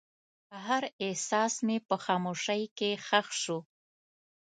[0.65, 3.59] هر احساس مې په خاموشۍ کې ښخ شو.